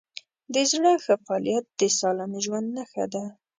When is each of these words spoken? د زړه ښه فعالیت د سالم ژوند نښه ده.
د 0.53 0.55
زړه 0.71 0.91
ښه 1.03 1.15
فعالیت 1.25 1.65
د 1.79 1.81
سالم 1.99 2.31
ژوند 2.45 2.67
نښه 2.77 3.05
ده. 3.13 3.23